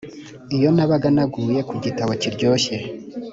[0.55, 2.75] iyo nabaga naguye ku gitabo kiryoshye